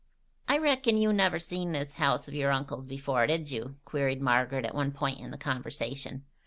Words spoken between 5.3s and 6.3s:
conversation.